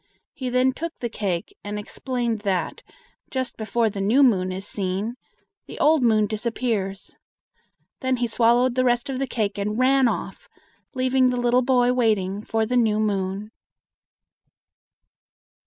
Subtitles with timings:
[0.33, 2.81] He then took the cake, and explained that,
[3.29, 5.13] just before the new moon is seen,
[5.67, 7.15] the old moon disappears.
[7.99, 10.49] Then he swallowed the rest of the cake and ran off,
[10.95, 13.51] leaving the little boy waiting for the new moon.